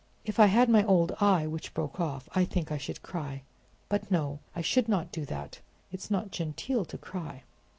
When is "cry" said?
3.03-3.43, 6.97-7.43